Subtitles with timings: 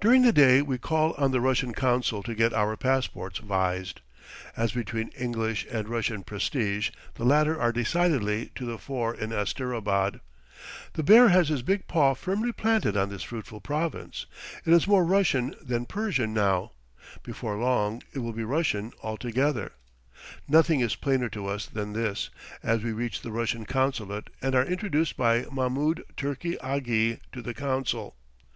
[0.00, 4.00] During the day we call on the Russian consul to get our passports vised.
[4.56, 10.20] As between English and Russian prestige, the latter are decidedly to the fore in Asterabad.
[10.92, 14.26] The bear has his big paw firmly planted on this fruitful province
[14.64, 16.70] it is more Russian than Persian now;
[17.24, 19.72] before long it will be Russian altogether.
[20.46, 22.30] Nothing is plainer to us than this,
[22.62, 27.52] as we reach the Russian Consulate and are introduced by Mahmoud Turki Aghi to the
[27.52, 28.14] consul.